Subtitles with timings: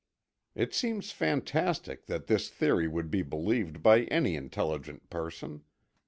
[0.55, 5.61] It seems fantastic that this theory would be believed by any intelligent person.